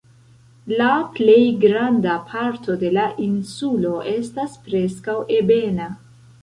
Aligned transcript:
La 0.79 0.87
plej 1.17 1.43
granda 1.65 2.17
parto 2.31 2.79
de 2.85 2.91
la 2.99 3.05
insulo 3.29 3.95
estas 4.17 4.61
preskaŭ 4.67 5.21
ebena. 5.41 5.93